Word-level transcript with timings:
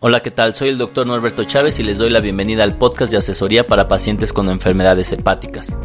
Hola, 0.00 0.20
¿qué 0.20 0.30
tal? 0.30 0.54
Soy 0.54 0.68
el 0.68 0.76
doctor 0.76 1.06
Norberto 1.06 1.44
Chávez 1.44 1.78
y 1.78 1.84
les 1.84 1.96
doy 1.96 2.10
la 2.10 2.20
bienvenida 2.20 2.62
al 2.62 2.76
podcast 2.76 3.10
de 3.10 3.18
asesoría 3.18 3.66
para 3.66 3.88
pacientes 3.88 4.34
con 4.34 4.50
enfermedades 4.50 5.12
hepáticas. 5.12 5.78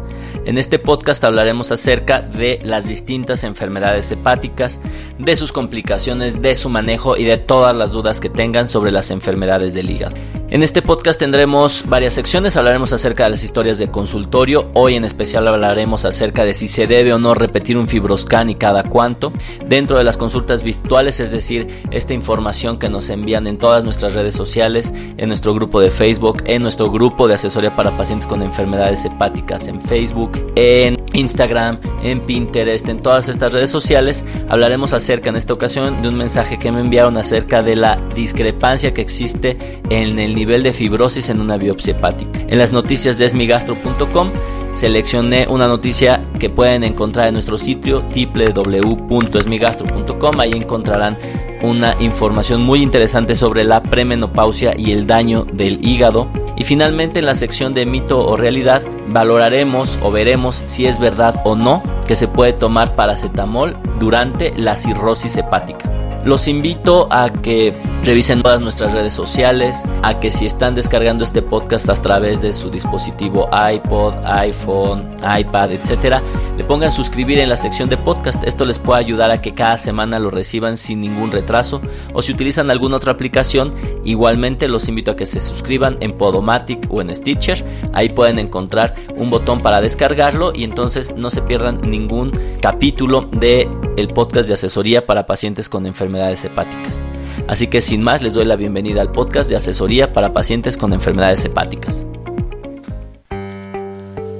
En 0.44 0.58
este 0.58 0.78
podcast 0.78 1.24
hablaremos 1.24 1.72
acerca 1.72 2.20
de 2.20 2.60
las 2.64 2.86
distintas 2.86 3.44
enfermedades 3.44 4.10
hepáticas, 4.10 4.78
de 5.18 5.36
sus 5.36 5.52
complicaciones, 5.52 6.42
de 6.42 6.54
su 6.54 6.68
manejo 6.68 7.16
y 7.16 7.24
de 7.24 7.38
todas 7.38 7.74
las 7.74 7.92
dudas 7.92 8.20
que 8.20 8.28
tengan 8.28 8.68
sobre 8.68 8.92
las 8.92 9.10
enfermedades 9.10 9.72
del 9.72 9.90
hígado. 9.90 10.16
En 10.50 10.62
este 10.62 10.82
podcast 10.82 11.18
tendremos 11.18 11.84
varias 11.88 12.12
secciones, 12.12 12.56
hablaremos 12.56 12.92
acerca 12.92 13.24
de 13.24 13.30
las 13.30 13.42
historias 13.42 13.78
de 13.78 13.90
consultorio, 13.90 14.70
hoy 14.74 14.94
en 14.94 15.04
especial 15.04 15.48
hablaremos 15.48 16.04
acerca 16.04 16.44
de 16.44 16.52
si 16.52 16.68
se 16.68 16.86
debe 16.86 17.14
o 17.14 17.18
no 17.18 17.34
repetir 17.34 17.78
un 17.78 17.88
fibroscan 17.88 18.50
y 18.50 18.54
cada 18.54 18.84
cuánto, 18.84 19.32
dentro 19.66 19.96
de 19.96 20.04
las 20.04 20.18
consultas 20.18 20.62
virtuales, 20.62 21.18
es 21.18 21.32
decir, 21.32 21.66
esta 21.90 22.12
información 22.12 22.78
que 22.78 22.90
nos 22.90 23.08
envían 23.08 23.46
en 23.46 23.56
todas 23.56 23.84
nuestras 23.84 24.14
redes 24.14 24.34
sociales, 24.34 24.92
en 25.16 25.28
nuestro 25.28 25.54
grupo 25.54 25.80
de 25.80 25.90
Facebook, 25.90 26.42
en 26.44 26.62
nuestro 26.62 26.90
grupo 26.90 27.26
de 27.26 27.34
asesoría 27.34 27.74
para 27.74 27.96
pacientes 27.96 28.26
con 28.26 28.42
enfermedades 28.42 29.04
hepáticas 29.04 29.66
en 29.66 29.80
Facebook, 29.80 30.38
en 30.56 31.02
Instagram, 31.14 31.80
en 32.02 32.20
Pinterest, 32.20 32.88
en 32.88 33.00
todas 33.00 33.28
estas 33.28 33.52
redes 33.52 33.70
sociales. 33.70 34.24
Hablaremos 34.48 34.92
acerca 34.92 35.30
en 35.30 35.36
esta 35.36 35.54
ocasión 35.54 36.02
de 36.02 36.08
un 36.08 36.16
mensaje 36.16 36.58
que 36.58 36.70
me 36.70 36.80
enviaron 36.80 37.16
acerca 37.16 37.62
de 37.62 37.76
la 37.76 37.98
discrepancia 38.14 38.92
que 38.92 39.00
existe 39.00 39.80
en 39.88 40.18
el 40.18 40.33
nivel 40.34 40.62
de 40.62 40.72
fibrosis 40.72 41.28
en 41.30 41.40
una 41.40 41.56
biopsia 41.56 41.94
hepática. 41.94 42.40
En 42.48 42.58
las 42.58 42.72
noticias 42.72 43.18
de 43.18 43.26
esmigastro.com 43.26 44.30
seleccioné 44.74 45.46
una 45.48 45.66
noticia 45.68 46.22
que 46.38 46.50
pueden 46.50 46.84
encontrar 46.84 47.28
en 47.28 47.34
nuestro 47.34 47.58
sitio 47.58 48.02
www.esmigastro.com. 48.02 50.40
Ahí 50.40 50.52
encontrarán 50.54 51.16
una 51.62 51.94
información 52.00 52.62
muy 52.62 52.82
interesante 52.82 53.34
sobre 53.34 53.64
la 53.64 53.82
premenopausia 53.82 54.74
y 54.76 54.92
el 54.92 55.06
daño 55.06 55.44
del 55.44 55.86
hígado. 55.86 56.28
Y 56.56 56.64
finalmente 56.64 57.20
en 57.20 57.26
la 57.26 57.34
sección 57.34 57.74
de 57.74 57.84
mito 57.86 58.24
o 58.24 58.36
realidad 58.36 58.82
valoraremos 59.08 59.98
o 60.02 60.10
veremos 60.10 60.62
si 60.66 60.86
es 60.86 60.98
verdad 60.98 61.40
o 61.44 61.54
no 61.56 61.82
que 62.06 62.16
se 62.16 62.28
puede 62.28 62.52
tomar 62.52 62.94
paracetamol 62.94 63.78
durante 63.98 64.52
la 64.56 64.76
cirrosis 64.76 65.36
hepática. 65.36 65.93
Los 66.24 66.48
invito 66.48 67.06
a 67.10 67.30
que 67.30 67.74
revisen 68.02 68.42
todas 68.42 68.60
nuestras 68.62 68.92
redes 68.92 69.12
sociales, 69.12 69.82
a 70.02 70.20
que 70.20 70.30
si 70.30 70.46
están 70.46 70.74
descargando 70.74 71.22
este 71.22 71.42
podcast 71.42 71.86
a 71.90 71.94
través 71.94 72.40
de 72.40 72.50
su 72.52 72.70
dispositivo 72.70 73.46
iPod, 73.52 74.14
iPhone, 74.24 75.06
iPad, 75.18 75.72
etcétera, 75.72 76.22
le 76.56 76.64
pongan 76.64 76.90
suscribir 76.90 77.38
en 77.40 77.50
la 77.50 77.58
sección 77.58 77.90
de 77.90 77.98
podcast. 77.98 78.42
Esto 78.44 78.64
les 78.64 78.78
puede 78.78 79.00
ayudar 79.00 79.30
a 79.30 79.42
que 79.42 79.52
cada 79.52 79.76
semana 79.76 80.18
lo 80.18 80.30
reciban 80.30 80.78
sin 80.78 81.02
ningún 81.02 81.30
retraso. 81.30 81.82
O 82.14 82.22
si 82.22 82.32
utilizan 82.32 82.70
alguna 82.70 82.96
otra 82.96 83.12
aplicación, 83.12 83.74
igualmente 84.02 84.66
los 84.66 84.88
invito 84.88 85.10
a 85.10 85.16
que 85.16 85.26
se 85.26 85.40
suscriban 85.40 85.98
en 86.00 86.16
Podomatic 86.16 86.86
o 86.90 87.02
en 87.02 87.14
Stitcher. 87.14 87.62
Ahí 87.92 88.08
pueden 88.08 88.38
encontrar 88.38 88.94
un 89.14 89.28
botón 89.28 89.60
para 89.60 89.82
descargarlo 89.82 90.52
y 90.54 90.64
entonces 90.64 91.14
no 91.16 91.28
se 91.28 91.42
pierdan 91.42 91.82
ningún 91.82 92.32
capítulo 92.62 93.28
de 93.30 93.68
el 93.96 94.08
podcast 94.08 94.48
de 94.48 94.54
asesoría 94.54 95.06
para 95.06 95.26
pacientes 95.26 95.68
con 95.68 95.86
enfermedades 95.86 96.44
hepáticas. 96.44 97.02
Así 97.46 97.66
que 97.66 97.80
sin 97.80 98.02
más 98.02 98.22
les 98.22 98.34
doy 98.34 98.44
la 98.44 98.56
bienvenida 98.56 99.00
al 99.00 99.12
podcast 99.12 99.48
de 99.48 99.56
asesoría 99.56 100.12
para 100.12 100.32
pacientes 100.32 100.76
con 100.76 100.92
enfermedades 100.92 101.44
hepáticas. 101.44 102.04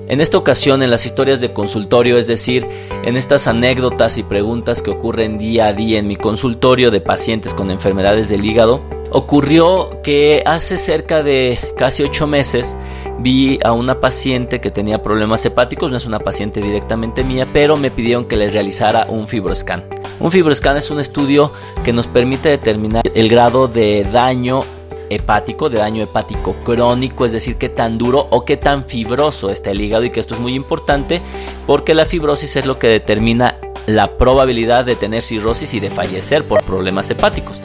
En 0.06 0.20
esta 0.20 0.36
ocasión, 0.36 0.82
en 0.82 0.90
las 0.90 1.06
historias 1.06 1.40
de 1.40 1.52
consultorio, 1.52 2.18
es 2.18 2.26
decir, 2.26 2.66
en 3.04 3.16
estas 3.16 3.46
anécdotas 3.46 4.18
y 4.18 4.22
preguntas 4.22 4.82
que 4.82 4.90
ocurren 4.90 5.38
día 5.38 5.68
a 5.68 5.72
día 5.72 5.98
en 5.98 6.06
mi 6.06 6.16
consultorio 6.16 6.90
de 6.90 7.00
pacientes 7.00 7.54
con 7.54 7.70
enfermedades 7.70 8.28
del 8.28 8.44
hígado, 8.44 8.82
ocurrió 9.10 10.02
que 10.02 10.42
hace 10.44 10.76
cerca 10.76 11.22
de 11.22 11.58
casi 11.76 12.02
ocho 12.02 12.26
meses 12.26 12.76
vi 13.18 13.58
a 13.64 13.72
una 13.72 14.00
paciente 14.00 14.60
que 14.60 14.70
tenía 14.70 15.02
problemas 15.02 15.44
hepáticos, 15.44 15.90
no 15.90 15.96
es 15.96 16.06
una 16.06 16.18
paciente 16.18 16.60
directamente 16.60 17.24
mía, 17.24 17.46
pero 17.52 17.76
me 17.76 17.90
pidieron 17.90 18.26
que 18.26 18.36
le 18.36 18.48
realizara 18.48 19.06
un 19.08 19.26
fibroscan. 19.28 19.84
Un 20.20 20.30
fibroscan 20.30 20.76
es 20.76 20.90
un 20.90 21.00
estudio 21.00 21.52
que 21.84 21.92
nos 21.92 22.06
permite 22.06 22.48
determinar 22.48 23.02
el 23.14 23.28
grado 23.28 23.68
de 23.68 24.06
daño 24.12 24.60
hepático, 25.10 25.68
de 25.68 25.78
daño 25.78 26.02
hepático 26.02 26.54
crónico, 26.64 27.24
es 27.24 27.32
decir, 27.32 27.56
qué 27.56 27.68
tan 27.68 27.98
duro 27.98 28.26
o 28.30 28.44
qué 28.44 28.56
tan 28.56 28.84
fibroso 28.84 29.50
está 29.50 29.70
el 29.70 29.80
hígado 29.80 30.04
y 30.04 30.10
que 30.10 30.20
esto 30.20 30.34
es 30.34 30.40
muy 30.40 30.54
importante 30.54 31.20
porque 31.66 31.94
la 31.94 32.04
fibrosis 32.04 32.56
es 32.56 32.66
lo 32.66 32.78
que 32.78 32.88
determina 32.88 33.56
la 33.86 34.16
probabilidad 34.16 34.84
de 34.84 34.96
tener 34.96 35.22
cirrosis 35.22 35.74
y 35.74 35.80
de 35.80 35.90
fallecer 35.90 36.44
por 36.44 36.62
problemas 36.64 37.10
hepáticos. 37.10 37.60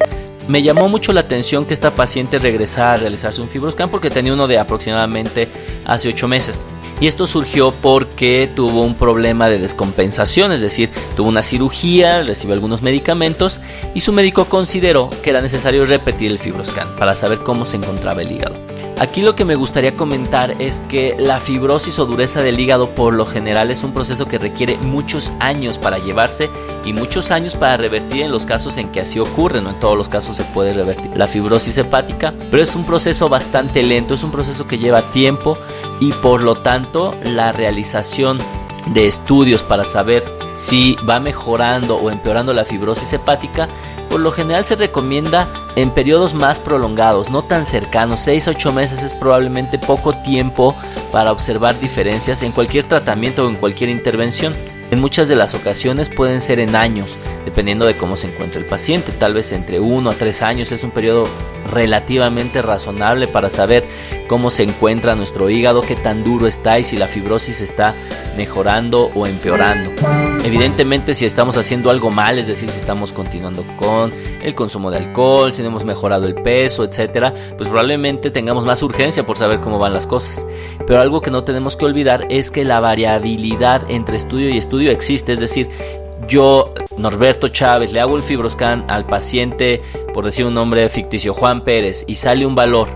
Me 0.50 0.64
llamó 0.64 0.90
mucho 0.90 1.14
la 1.14 1.20
atención 1.20 1.68
que 1.68 1.76
esta 1.76 1.92
paciente 1.92 2.40
regresara 2.40 2.94
a 2.94 2.98
realizarse 2.98 3.40
un 3.40 3.50
fibroscan 3.50 3.88
porque 3.88 4.10
tenía 4.10 4.34
uno 4.34 4.48
de 4.48 4.58
aproximadamente 4.58 5.48
hace 5.86 6.10
8 6.10 6.28
meses. 6.28 6.66
Y 7.00 7.06
esto 7.06 7.28
surgió 7.28 7.72
porque 7.72 8.50
tuvo 8.56 8.82
un 8.82 8.96
problema 8.96 9.48
de 9.48 9.60
descompensación, 9.60 10.52
es 10.52 10.60
decir, 10.60 10.90
tuvo 11.16 11.30
una 11.30 11.44
cirugía, 11.44 12.24
recibió 12.24 12.56
algunos 12.56 12.82
medicamentos 12.82 13.62
y 13.94 14.02
su 14.02 14.12
médico 14.12 14.46
consideró 14.46 15.12
que 15.22 15.30
era 15.30 15.42
necesario 15.42 15.86
repetir 15.86 16.32
el 16.32 16.40
fibroscan 16.40 16.96
para 16.98 17.14
saber 17.14 17.42
cómo 17.42 17.68
se 17.68 17.78
encontraba 17.78 18.24
el 18.24 18.31
hígado. 18.31 18.69
Aquí 19.00 19.22
lo 19.22 19.34
que 19.34 19.46
me 19.46 19.56
gustaría 19.56 19.96
comentar 19.96 20.56
es 20.60 20.82
que 20.90 21.16
la 21.18 21.40
fibrosis 21.40 21.98
o 22.00 22.06
dureza 22.06 22.42
del 22.42 22.60
hígado 22.60 22.90
por 22.90 23.14
lo 23.14 23.26
general 23.26 23.72
es 23.72 23.82
un 23.86 23.94
proceso 23.94 24.28
que 24.28 24.38
requiere 24.38 24.78
muchos 24.80 25.32
años 25.40 25.78
para 25.78 26.00
llevarse 26.00 26.50
y 26.84 26.92
muchos 26.92 27.32
años 27.32 27.56
para 27.56 27.78
revertir 27.78 28.24
en 28.24 28.32
los 28.32 28.46
casos 28.46 28.76
en 28.76 28.90
que 28.90 29.00
así 29.00 29.18
ocurre, 29.18 29.62
no 29.62 29.70
en 29.70 29.80
todos 29.80 29.98
los 29.98 30.10
casos 30.10 30.36
se 30.36 30.44
puede 30.44 30.74
revertir 30.74 31.12
la 31.16 31.28
fibrosis 31.28 31.78
hepática, 31.78 32.34
pero 32.52 32.62
es 32.62 32.76
un 32.76 32.84
proceso 32.84 33.30
bastante 33.30 33.84
lento, 33.84 34.16
es 34.16 34.24
un 34.24 34.32
proceso 34.32 34.68
que 34.68 34.80
lleva 34.80 35.02
tiempo 35.14 35.58
y 36.02 36.12
por 36.12 36.44
lo 36.44 36.56
tanto 36.56 37.16
la 37.24 37.54
realización 37.54 38.38
de 38.88 39.08
estudios 39.08 39.64
para 39.64 39.86
saber 39.86 40.26
si 40.58 40.98
va 41.10 41.22
mejorando 41.22 41.96
o 41.96 42.12
empeorando 42.12 42.54
la 42.54 42.66
fibrosis 42.66 43.14
hepática 43.14 43.70
por 44.10 44.20
lo 44.20 44.31
general 44.31 44.66
se 44.66 44.76
recomienda 44.76 45.48
en 45.75 45.91
periodos 45.91 46.34
más 46.34 46.59
prolongados, 46.59 47.30
no 47.30 47.44
tan 47.44 47.66
cercanos, 47.66 48.28
6-8 48.28 48.74
meses 48.74 49.03
es 49.03 49.13
probablemente 49.13 49.78
poco 49.78 50.13
tiempo 50.13 50.75
para 51.12 51.31
observar 51.31 51.80
diferencias 51.80 52.44
en 52.44 52.52
cualquier 52.52 52.85
tratamiento 52.85 53.46
o 53.46 53.50
en 53.50 53.56
cualquier 53.56 53.90
intervención. 53.90 54.53
En 54.91 55.02
muchas 55.02 55.28
de 55.28 55.35
las 55.35 55.53
ocasiones 55.53 56.09
pueden 56.09 56.41
ser 56.41 56.59
en 56.59 56.75
años, 56.75 57.16
dependiendo 57.46 57.85
de 57.85 57.96
cómo 57.96 58.16
se 58.16 58.28
encuentra 58.28 58.59
el 58.59 58.66
paciente, 58.66 59.12
tal 59.12 59.35
vez 59.35 59.52
entre 59.52 59.80
1 59.80 60.09
a 60.09 60.16
3 60.16 60.41
años 60.41 60.72
es 60.72 60.84
un 60.84 60.90
periodo 60.90 61.25
relativamente 61.72 62.63
razonable 62.63 63.28
para 63.28 63.51
saber 63.51 63.84
cómo 64.30 64.52
se 64.52 64.62
encuentra 64.62 65.16
nuestro 65.16 65.50
hígado, 65.50 65.82
qué 65.82 65.96
tan 65.96 66.24
duro 66.24 66.46
está 66.46 66.78
y 66.78 66.84
si 66.84 66.96
la 66.96 67.08
fibrosis 67.08 67.62
está 67.62 67.96
mejorando 68.38 69.10
o 69.16 69.26
empeorando. 69.26 69.90
Evidentemente 70.46 71.16
si 71.16 71.26
estamos 71.26 71.58
haciendo 71.58 71.90
algo 71.90 72.12
mal, 72.12 72.38
es 72.38 72.46
decir, 72.46 72.70
si 72.70 72.80
estamos 72.80 73.12
continuando 73.12 73.66
con 73.76 74.14
el 74.44 74.54
consumo 74.54 74.92
de 74.92 74.98
alcohol, 74.98 75.54
si 75.54 75.64
no 75.64 75.70
hemos 75.70 75.84
mejorado 75.84 76.28
el 76.28 76.36
peso, 76.36 76.84
etcétera, 76.84 77.34
pues 77.58 77.68
probablemente 77.68 78.30
tengamos 78.30 78.66
más 78.66 78.84
urgencia 78.84 79.26
por 79.26 79.36
saber 79.36 79.62
cómo 79.62 79.80
van 79.80 79.94
las 79.94 80.06
cosas. 80.06 80.46
Pero 80.86 81.02
algo 81.02 81.22
que 81.22 81.32
no 81.32 81.44
tenemos 81.44 81.76
que 81.76 81.86
olvidar 81.86 82.28
es 82.30 82.52
que 82.52 82.64
la 82.64 82.80
variabilidad 82.80 83.90
entre 83.90 84.18
estudio 84.18 84.52
y 84.52 84.60
estudio 84.60 84.92
existe, 84.92 85.32
es 85.32 85.40
decir, 85.40 85.70
yo, 86.28 86.74
Norberto 86.98 87.48
Chávez, 87.48 87.92
le 87.92 88.00
hago 88.00 88.16
el 88.16 88.24
fibroscan 88.24 88.86
al 88.90 89.06
paciente, 89.06 89.82
por 90.14 90.26
decir 90.26 90.46
un 90.46 90.54
nombre 90.54 90.88
ficticio, 90.90 91.34
Juan 91.34 91.64
Pérez, 91.64 92.04
y 92.08 92.16
sale 92.16 92.46
un 92.46 92.56
valor, 92.56 92.88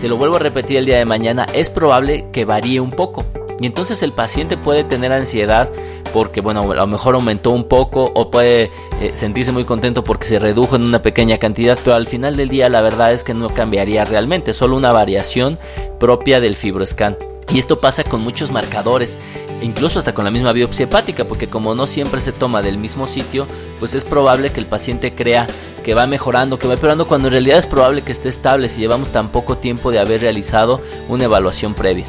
se 0.00 0.08
lo 0.08 0.16
vuelvo 0.16 0.36
a 0.36 0.40
repetir 0.40 0.78
el 0.78 0.86
día 0.86 0.98
de 0.98 1.04
mañana, 1.04 1.46
es 1.52 1.70
probable 1.70 2.26
que 2.32 2.44
varíe 2.44 2.80
un 2.80 2.90
poco. 2.90 3.24
Y 3.60 3.66
entonces 3.66 4.02
el 4.02 4.12
paciente 4.12 4.56
puede 4.56 4.84
tener 4.84 5.12
ansiedad 5.12 5.70
porque, 6.12 6.40
bueno, 6.40 6.72
a 6.72 6.74
lo 6.74 6.86
mejor 6.86 7.14
aumentó 7.14 7.50
un 7.50 7.64
poco 7.64 8.10
o 8.14 8.30
puede 8.30 8.70
eh, 9.00 9.10
sentirse 9.14 9.52
muy 9.52 9.64
contento 9.64 10.04
porque 10.04 10.26
se 10.26 10.38
redujo 10.38 10.76
en 10.76 10.82
una 10.82 11.02
pequeña 11.02 11.38
cantidad, 11.38 11.78
pero 11.82 11.96
al 11.96 12.06
final 12.06 12.36
del 12.36 12.48
día 12.48 12.68
la 12.68 12.80
verdad 12.80 13.12
es 13.12 13.24
que 13.24 13.34
no 13.34 13.48
cambiaría 13.48 14.04
realmente, 14.04 14.52
solo 14.52 14.76
una 14.76 14.92
variación 14.92 15.58
propia 15.98 16.40
del 16.40 16.56
fibroscan. 16.56 17.16
Y 17.52 17.58
esto 17.58 17.76
pasa 17.76 18.04
con 18.04 18.20
muchos 18.20 18.50
marcadores, 18.50 19.18
incluso 19.62 19.98
hasta 19.98 20.14
con 20.14 20.24
la 20.24 20.30
misma 20.30 20.52
biopsia 20.52 20.84
hepática, 20.84 21.24
porque 21.24 21.46
como 21.46 21.74
no 21.74 21.86
siempre 21.86 22.20
se 22.20 22.32
toma 22.32 22.62
del 22.62 22.78
mismo 22.78 23.06
sitio, 23.06 23.46
pues 23.78 23.94
es 23.94 24.04
probable 24.04 24.50
que 24.50 24.60
el 24.60 24.66
paciente 24.66 25.14
crea 25.14 25.46
que 25.84 25.94
va 25.94 26.06
mejorando, 26.06 26.58
que 26.58 26.66
va 26.66 26.74
empeorando, 26.74 27.06
cuando 27.06 27.28
en 27.28 27.32
realidad 27.32 27.58
es 27.58 27.66
probable 27.66 28.02
que 28.02 28.12
esté 28.12 28.28
estable 28.28 28.68
si 28.68 28.80
llevamos 28.80 29.10
tan 29.10 29.28
poco 29.28 29.58
tiempo 29.58 29.90
de 29.90 29.98
haber 29.98 30.22
realizado 30.22 30.80
una 31.08 31.24
evaluación 31.24 31.74
previa. 31.74 32.06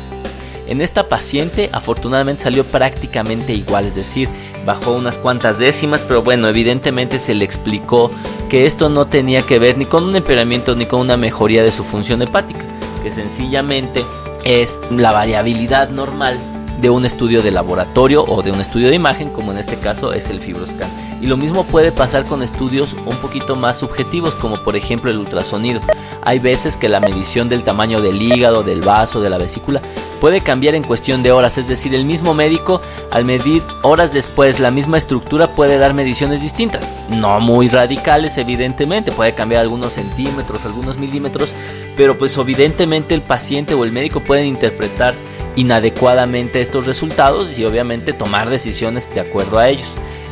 En 0.67 0.81
esta 0.81 1.07
paciente 1.07 1.69
afortunadamente 1.71 2.43
salió 2.43 2.63
prácticamente 2.63 3.53
igual, 3.53 3.85
es 3.85 3.95
decir, 3.95 4.29
bajó 4.65 4.93
unas 4.93 5.19
cuantas 5.19 5.59
décimas, 5.59 6.01
pero 6.01 6.23
bueno, 6.23 6.47
evidentemente 6.47 7.19
se 7.19 7.35
le 7.35 7.45
explicó 7.45 8.09
que 8.49 8.65
esto 8.65 8.89
no 8.89 9.05
tenía 9.05 9.43
que 9.43 9.59
ver 9.59 9.77
ni 9.77 9.85
con 9.85 10.03
un 10.03 10.15
empeoramiento 10.15 10.75
ni 10.75 10.87
con 10.87 11.01
una 11.01 11.17
mejoría 11.17 11.61
de 11.61 11.71
su 11.71 11.83
función 11.83 12.23
hepática, 12.23 12.61
que 13.03 13.11
sencillamente 13.11 14.03
es 14.45 14.79
la 14.91 15.11
variabilidad 15.11 15.89
normal 15.89 16.39
de 16.79 16.89
un 16.89 17.03
estudio 17.03 17.41
de 17.41 17.51
laboratorio 17.51 18.23
o 18.23 18.41
de 18.43 18.51
un 18.51 18.61
estudio 18.61 18.89
de 18.89 18.95
imagen, 18.95 19.29
como 19.31 19.51
en 19.51 19.57
este 19.57 19.77
caso 19.77 20.13
es 20.13 20.29
el 20.29 20.39
fibroscan. 20.39 20.89
Y 21.19 21.25
lo 21.25 21.35
mismo 21.35 21.63
puede 21.63 21.91
pasar 21.91 22.25
con 22.25 22.43
estudios 22.43 22.93
un 23.05 23.15
poquito 23.17 23.55
más 23.55 23.77
subjetivos, 23.77 24.35
como 24.35 24.57
por 24.57 24.75
ejemplo 24.75 25.09
el 25.09 25.17
ultrasonido. 25.17 25.79
Hay 26.23 26.39
veces 26.39 26.77
que 26.77 26.89
la 26.89 26.99
medición 26.99 27.49
del 27.49 27.63
tamaño 27.63 28.01
del 28.01 28.21
hígado, 28.21 28.61
del 28.61 28.81
vaso, 28.81 29.19
de 29.21 29.29
la 29.29 29.37
vesícula, 29.37 29.81
puede 30.15 30.41
cambiar 30.41 30.75
en 30.75 30.83
cuestión 30.83 31.23
de 31.23 31.31
horas, 31.31 31.57
es 31.57 31.67
decir, 31.67 31.93
el 31.93 32.05
mismo 32.05 32.33
médico 32.33 32.81
al 33.11 33.25
medir 33.25 33.61
horas 33.81 34.13
después 34.13 34.59
la 34.59 34.71
misma 34.71 34.97
estructura 34.97 35.47
puede 35.47 35.77
dar 35.77 35.93
mediciones 35.93 36.41
distintas, 36.41 36.81
no 37.09 37.39
muy 37.39 37.67
radicales 37.67 38.37
evidentemente, 38.37 39.11
puede 39.11 39.33
cambiar 39.33 39.61
algunos 39.61 39.93
centímetros, 39.93 40.65
algunos 40.65 40.97
milímetros, 40.97 41.53
pero 41.95 42.17
pues 42.17 42.37
evidentemente 42.37 43.13
el 43.13 43.21
paciente 43.21 43.73
o 43.73 43.83
el 43.83 43.91
médico 43.91 44.19
pueden 44.19 44.45
interpretar 44.45 45.13
inadecuadamente 45.55 46.61
estos 46.61 46.85
resultados 46.85 47.57
y 47.57 47.65
obviamente 47.65 48.13
tomar 48.13 48.49
decisiones 48.49 49.13
de 49.13 49.21
acuerdo 49.21 49.59
a 49.59 49.69
ellos. 49.69 49.87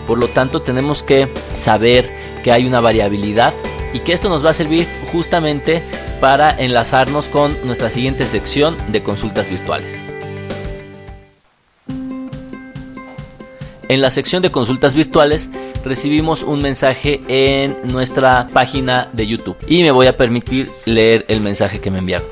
Por 0.07 0.17
lo 0.17 0.27
tanto 0.27 0.61
tenemos 0.61 1.01
que 1.01 1.29
saber 1.63 2.13
que 2.43 2.51
hay 2.51 2.65
una 2.65 2.81
variabilidad 2.81 3.53
y 3.93 3.99
que 3.99 4.13
esto 4.13 4.27
nos 4.27 4.45
va 4.45 4.49
a 4.49 4.53
servir 4.53 4.87
justamente 5.11 5.81
para 6.23 6.51
enlazarnos 6.51 7.27
con 7.27 7.53
nuestra 7.65 7.89
siguiente 7.89 8.25
sección 8.25 8.77
de 8.93 9.03
consultas 9.03 9.49
virtuales. 9.49 10.01
En 13.89 13.99
la 13.99 14.09
sección 14.09 14.41
de 14.41 14.49
consultas 14.49 14.95
virtuales 14.95 15.49
recibimos 15.83 16.43
un 16.43 16.61
mensaje 16.61 17.21
en 17.27 17.75
nuestra 17.91 18.47
página 18.53 19.09
de 19.11 19.27
YouTube 19.27 19.57
y 19.67 19.83
me 19.83 19.91
voy 19.91 20.07
a 20.07 20.15
permitir 20.15 20.71
leer 20.85 21.25
el 21.27 21.41
mensaje 21.41 21.81
que 21.81 21.91
me 21.91 21.99
enviaron. 21.99 22.29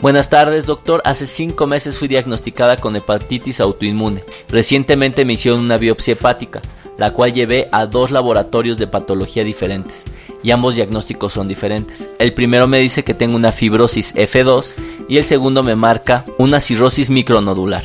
Buenas 0.00 0.28
tardes, 0.28 0.66
doctor. 0.66 1.00
Hace 1.06 1.26
cinco 1.26 1.66
meses 1.66 1.96
fui 1.96 2.08
diagnosticada 2.08 2.76
con 2.76 2.94
hepatitis 2.94 3.60
autoinmune. 3.60 4.22
Recientemente 4.50 5.24
me 5.24 5.32
hicieron 5.32 5.60
una 5.60 5.78
biopsia 5.78 6.12
hepática, 6.12 6.60
la 7.00 7.12
cual 7.12 7.32
llevé 7.32 7.66
a 7.72 7.86
dos 7.86 8.10
laboratorios 8.10 8.76
de 8.76 8.86
patología 8.86 9.42
diferentes, 9.42 10.04
y 10.42 10.50
ambos 10.50 10.74
diagnósticos 10.74 11.32
son 11.32 11.48
diferentes. 11.48 12.10
El 12.18 12.34
primero 12.34 12.68
me 12.68 12.78
dice 12.78 13.04
que 13.04 13.14
tengo 13.14 13.36
una 13.36 13.52
fibrosis 13.52 14.14
F2 14.14 14.74
y 15.08 15.16
el 15.16 15.24
segundo 15.24 15.62
me 15.62 15.76
marca 15.76 16.26
una 16.36 16.60
cirrosis 16.60 17.08
micronodular. 17.08 17.84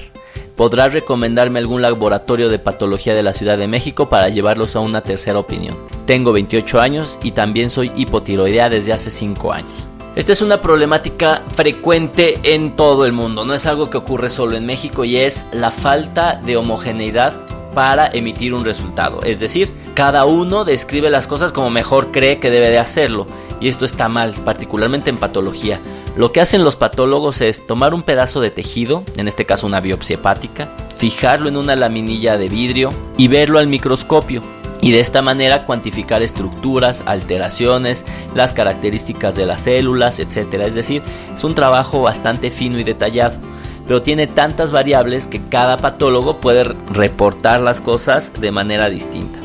¿Podrá 0.58 0.90
recomendarme 0.90 1.60
algún 1.60 1.82
laboratorio 1.82 2.50
de 2.50 2.60
patología 2.60 3.16
de 3.16 3.24
la 3.24 3.32
Ciudad 3.32 3.58
de 3.58 3.70
México 3.70 4.10
para 4.10 4.28
llevarlos 4.28 4.76
a 4.76 4.82
una 4.82 5.00
tercera 5.00 5.40
opinión? 5.40 5.78
Tengo 6.06 6.34
28 6.34 6.82
años 6.82 7.18
y 7.24 7.32
también 7.32 7.70
soy 7.70 7.94
hipotiroidea 7.96 8.70
desde 8.70 8.92
hace 8.92 9.12
5 9.12 9.54
años. 9.54 9.86
Esta 10.18 10.34
es 10.34 10.42
una 10.42 10.60
problemática 10.60 11.42
frecuente 11.54 12.38
en 12.44 12.76
todo 12.76 13.06
el 13.06 13.14
mundo, 13.14 13.46
no 13.46 13.54
es 13.54 13.66
algo 13.66 13.90
que 13.90 13.98
ocurre 13.98 14.30
solo 14.30 14.58
en 14.58 14.66
México 14.66 15.06
y 15.06 15.18
es 15.18 15.46
la 15.54 15.72
falta 15.72 16.36
de 16.36 16.58
homogeneidad 16.58 17.45
para 17.76 18.08
emitir 18.08 18.56
un 18.56 18.66
resultado. 18.66 19.22
Es 19.22 19.40
decir, 19.40 19.72
cada 19.94 20.26
uno 20.26 20.66
describe 20.66 21.12
las 21.12 21.28
cosas 21.28 21.52
como 21.52 21.70
mejor 21.70 22.12
cree 22.12 22.40
que 22.40 22.50
debe 22.50 22.70
de 22.70 22.80
hacerlo 22.80 23.28
y 23.62 23.68
esto 23.68 23.86
está 23.86 24.10
mal, 24.10 24.34
particularmente 24.44 25.12
en 25.12 25.18
patología. 25.18 25.80
Lo 26.18 26.32
que 26.32 26.42
hacen 26.42 26.64
los 26.64 26.76
patólogos 26.76 27.42
es 27.42 27.68
tomar 27.68 27.94
un 27.94 28.02
pedazo 28.02 28.42
de 28.42 28.50
tejido, 28.50 29.04
en 29.18 29.28
este 29.28 29.46
caso 29.46 29.68
una 29.68 29.82
biopsia 29.82 30.16
hepática, 30.16 30.70
fijarlo 30.96 31.50
en 31.50 31.58
una 31.58 31.76
laminilla 31.76 32.38
de 32.38 32.48
vidrio 32.48 32.90
y 33.18 33.28
verlo 33.28 33.60
al 33.60 33.68
microscopio 33.68 34.42
y 34.82 34.92
de 34.92 35.00
esta 35.00 35.22
manera 35.22 35.66
cuantificar 35.66 36.22
estructuras, 36.22 37.04
alteraciones, 37.06 38.06
las 38.34 38.54
características 38.54 39.36
de 39.36 39.46
las 39.46 39.62
células, 39.62 40.20
etc. 40.20 40.54
Es 40.66 40.76
decir, 40.76 41.02
es 41.36 41.44
un 41.44 41.56
trabajo 41.56 42.02
bastante 42.02 42.50
fino 42.52 42.80
y 42.80 42.84
detallado, 42.84 43.38
pero 43.88 44.02
tiene 44.02 44.28
tantas 44.28 44.72
variables 44.72 45.28
que 45.28 45.42
cada 45.42 45.78
patólogo 45.78 46.38
puede 46.38 46.64
reportar 46.64 47.62
las 47.62 47.82
cosas 47.82 48.32
de 48.40 48.52
manera 48.52 48.90
distinta. 48.90 49.40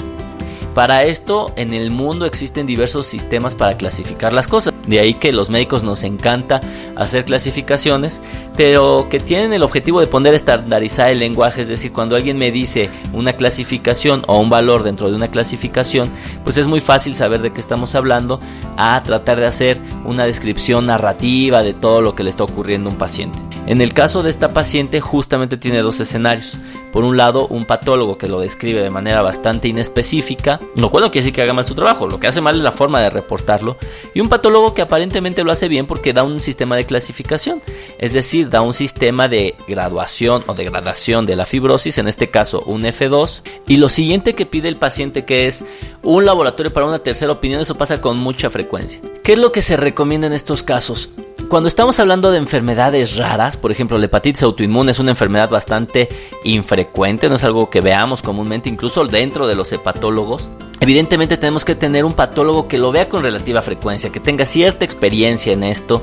Para 0.75 1.05
esto, 1.05 1.53
en 1.57 1.75
el 1.75 1.91
mundo 1.91 2.27
existen 2.27 2.65
diversos 2.65 3.05
sistemas 3.05 3.57
para 3.57 3.77
clasificar 3.77 4.33
las 4.33 4.47
cosas. 4.47 4.73
De 4.87 5.01
ahí 5.01 5.15
que 5.15 5.33
los 5.33 5.51
médicos 5.51 5.83
nos 5.83 6.05
encanta 6.05 6.61
hacer 6.95 7.25
clasificaciones, 7.25 8.23
pero 8.57 9.09
que 9.11 9.19
tienen 9.19 9.53
el 9.53 9.65
objetivo 9.65 10.01
de 10.01 10.07
poner 10.07 10.33
estandarizar 10.33 11.11
el 11.11 11.19
lenguaje. 11.19 11.63
Es 11.63 11.69
decir, 11.69 11.93
cuando 11.93 12.15
alguien 12.15 12.39
me 12.39 12.53
dice 12.53 12.89
una 13.13 13.33
clasificación 13.33 14.23
o 14.29 14.39
un 14.39 14.49
valor 14.49 14.85
dentro 14.85 15.11
de 15.11 15.17
una 15.17 15.29
clasificación, 15.29 16.09
pues 16.45 16.57
es 16.57 16.69
muy 16.69 16.81
fácil 16.81 17.17
saber 17.17 17.43
de 17.43 17.53
qué 17.53 17.61
estamos 17.61 17.97
hablando 17.97 18.39
a 18.77 19.03
tratar 19.03 19.41
de 19.41 19.47
hacer 19.47 19.77
una 20.05 20.25
descripción 20.25 20.87
narrativa 20.87 21.65
de 21.65 21.75
todo 21.75 22.01
lo 22.01 22.15
que 22.15 22.23
le 22.23 22.31
está 22.31 22.45
ocurriendo 22.45 22.91
a 22.91 22.93
un 22.93 22.99
paciente. 22.99 23.50
En 23.71 23.81
el 23.81 23.95
caso 23.95 24.25
de 24.25 24.31
esta 24.31 24.53
paciente 24.53 25.01
justamente 25.01 25.57
tiene 25.57 25.79
dos 25.79 26.01
escenarios. 26.01 26.59
Por 26.93 27.05
un 27.05 27.17
lado, 27.17 27.47
un 27.47 27.67
patólogo 27.67 28.19
que 28.19 28.27
lo 28.27 28.41
describe 28.41 28.83
de 28.83 28.91
manera 28.91 29.23
bastante 29.23 29.69
inespecífica, 29.69 30.59
lo 30.75 30.91
cual 30.91 31.05
no 31.05 31.13
quiere 31.13 31.23
decir 31.23 31.35
que 31.37 31.43
haga 31.43 31.53
mal 31.53 31.65
su 31.65 31.77
trabajo, 31.77 32.09
lo 32.09 32.19
que 32.19 32.27
hace 32.27 32.41
mal 32.41 32.57
es 32.57 32.63
la 32.63 32.73
forma 32.73 33.01
de 33.01 33.11
reportarlo, 33.11 33.77
y 34.13 34.19
un 34.19 34.29
patólogo 34.29 34.75
que 34.75 34.83
aparentemente 34.83 35.45
lo 35.45 35.53
hace 35.53 35.69
bien 35.69 35.87
porque 35.87 36.13
da 36.13 36.25
un 36.25 36.41
sistema 36.41 36.75
de 36.75 36.85
clasificación, 36.85 37.63
es 37.99 38.13
decir, 38.13 38.49
da 38.49 38.61
un 38.61 38.75
sistema 38.75 39.29
de 39.29 39.55
graduación 39.69 40.43
o 40.49 40.55
degradación 40.55 41.25
de 41.25 41.37
la 41.37 41.47
fibrosis, 41.47 41.99
en 41.99 42.09
este 42.09 42.29
caso 42.29 42.65
un 42.67 42.83
F2, 42.83 43.43
y 43.69 43.77
lo 43.77 43.89
siguiente 43.89 44.35
que 44.35 44.47
pide 44.47 44.67
el 44.67 44.79
paciente 44.79 45.25
que 45.25 45.47
es 45.47 45.63
un 46.03 46.27
laboratorio 46.27 46.73
para 46.73 46.87
una 46.87 46.99
tercera 46.99 47.31
opinión, 47.31 47.61
eso 47.61 47.77
pasa 47.77 48.01
con 48.01 48.17
mucha 48.17 48.51
frecuencia. 48.51 49.01
¿Qué 49.23 49.35
es 49.35 49.39
lo 49.39 49.53
que 49.53 49.63
se 49.63 49.77
recomienda 49.77 50.27
en 50.27 50.33
estos 50.33 50.65
casos? 50.65 51.11
Cuando 51.51 51.67
estamos 51.67 51.99
hablando 51.99 52.31
de 52.31 52.39
enfermedades 52.39 53.17
raras, 53.17 53.57
por 53.57 53.73
ejemplo, 53.73 53.99
la 53.99 54.05
hepatitis 54.05 54.45
autoinmune 54.45 54.93
es 54.93 55.01
una 55.01 55.11
enfermedad 55.11 55.51
bastante 55.51 56.09
infrecuente, 56.45 57.29
no 57.29 57.35
es 57.35 57.43
algo 57.43 57.69
que 57.71 57.81
veamos 57.81 58.23
comúnmente, 58.23 58.69
incluso 58.69 59.05
dentro 59.05 59.49
de 59.49 59.57
los 59.57 59.73
hepatólogos. 59.73 60.49
Evidentemente 60.83 61.37
tenemos 61.37 61.67
que 61.67 61.75
tener 61.75 62.07
un 62.07 62.15
patólogo 62.15 62.67
que 62.67 62.79
lo 62.79 62.91
vea 62.91 63.11
con 63.11 63.23
relativa 63.23 63.61
frecuencia, 63.61 64.11
que 64.11 64.19
tenga 64.19 64.47
cierta 64.47 64.83
experiencia 64.83 65.53
en 65.53 65.63
esto 65.63 66.03